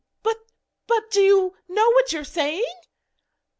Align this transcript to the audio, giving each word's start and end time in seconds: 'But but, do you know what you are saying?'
'But 0.23 0.39
but, 0.87 1.11
do 1.11 1.21
you 1.21 1.55
know 1.67 1.87
what 1.91 2.11
you 2.11 2.21
are 2.21 2.23
saying?' 2.23 2.65